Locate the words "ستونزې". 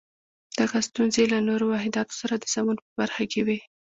0.87-1.19